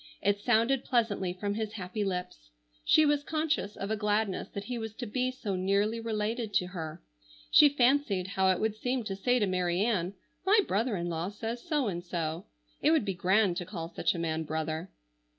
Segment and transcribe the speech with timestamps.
[0.19, 2.49] It sounded pleasantly from his happy lips.
[2.83, 6.65] She was conscious of a gladness that he was to be so nearly related to
[6.69, 7.03] her.
[7.51, 11.29] She fancied how it would seem to say to Mary Ann: "My brother in law
[11.29, 12.47] says so and so."
[12.81, 14.89] It would be grand to call such a man "brother."